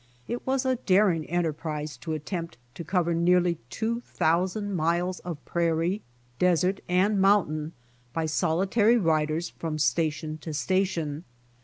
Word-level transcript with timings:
It 0.27 0.47
was 0.47 0.65
a 0.65 0.77
daring 0.77 1.27
enterprise 1.27 1.95
to 1.97 2.13
attempt 2.13 2.57
to 2.73 2.83
cover 2.83 3.13
nearly 3.13 3.59
two 3.69 3.99
thousand 4.01 4.73
miles 4.73 5.19
of 5.19 5.45
prairie, 5.45 6.01
desert 6.39 6.79
and 6.89 7.21
mountain 7.21 7.73
by 8.11 8.25
solitary 8.25 8.97
riders 8.97 9.49
from! 9.51 9.77
station 9.77 10.39
to 10.39 10.53
sta 10.53 10.83
tion. 10.85 11.23